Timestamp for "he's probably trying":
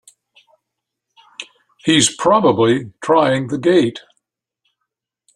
1.85-3.49